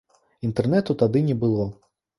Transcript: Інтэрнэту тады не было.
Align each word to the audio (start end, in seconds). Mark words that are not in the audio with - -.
Інтэрнэту 0.49 0.97
тады 1.05 1.25
не 1.31 1.39
было. 1.47 1.73